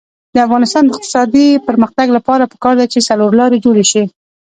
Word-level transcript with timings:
د 0.33 0.35
افغانستان 0.45 0.83
د 0.85 0.91
اقتصادي 0.93 1.47
پرمختګ 1.67 2.07
لپاره 2.17 2.49
پکار 2.53 2.73
ده 2.79 2.85
چې 2.93 2.99
څلورلارې 3.09 3.57
جوړې 3.65 3.85
شي. 3.91 4.03